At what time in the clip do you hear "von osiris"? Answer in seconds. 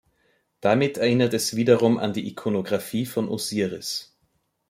3.05-4.17